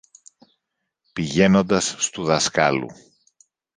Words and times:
πηγαίνοντας 1.13 1.95
στου 1.99 2.23
δασκάλου 2.23 2.87